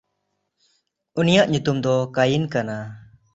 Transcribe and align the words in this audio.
ᱩᱱᱤᱭᱟᱜ 1.19 1.47
ᱧᱩᱛᱩᱢ 1.51 1.77
ᱫᱚ 1.83 1.93
ᱠᱟᱭᱤᱱ 2.15 2.45
ᱠᱟᱱᱟ᱾ 2.53 2.77